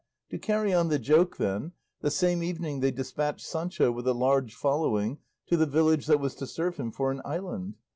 [0.31, 4.55] To carry on the joke, then, the same evening they despatched Sancho with a large
[4.55, 7.75] following to the village that was to serve him for an island.